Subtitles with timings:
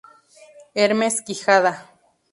[0.73, 1.73] Hermes Quijada.